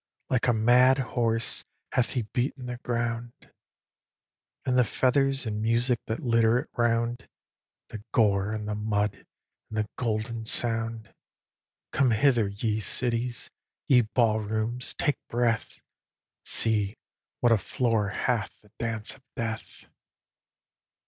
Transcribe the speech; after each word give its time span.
Like 0.31 0.47
a 0.47 0.53
mad 0.53 0.97
horse 1.13 1.63
hath 1.91 2.13
he 2.13 2.23
beaten 2.23 2.65
the 2.65 2.77
ground, 2.77 3.33
And 4.65 4.75
the 4.75 4.83
feathers 4.83 5.45
and 5.45 5.61
music 5.61 5.99
that 6.07 6.21
litter 6.23 6.57
it 6.57 6.71
round, 6.75 7.29
The 7.89 8.03
gore, 8.11 8.51
and 8.51 8.67
the 8.67 8.73
mud, 8.73 9.27
and 9.69 9.77
the 9.77 9.87
golden 9.97 10.45
sound. 10.45 11.13
Come 11.91 12.09
hither, 12.09 12.47
ye 12.47 12.79
cities! 12.79 13.51
ye 13.87 14.01
ball 14.01 14.39
rooms, 14.39 14.95
take 14.95 15.19
breath! 15.29 15.79
See 16.43 16.97
what 17.39 17.51
a 17.51 17.57
floor 17.59 18.09
hath 18.09 18.59
the 18.61 18.71
dance 18.79 19.13
of 19.15 19.21
death! 19.35 19.85